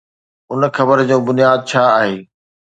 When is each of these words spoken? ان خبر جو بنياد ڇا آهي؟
ان 0.51 0.61
خبر 0.77 0.97
جو 1.09 1.17
بنياد 1.27 1.59
ڇا 1.69 1.83
آهي؟ 1.99 2.15